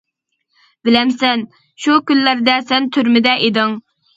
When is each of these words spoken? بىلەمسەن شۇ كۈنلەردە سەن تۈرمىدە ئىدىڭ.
بىلەمسەن 0.87 1.45
شۇ 1.85 1.99
كۈنلەردە 2.09 2.59
سەن 2.73 2.91
تۈرمىدە 2.97 3.39
ئىدىڭ. 3.47 3.79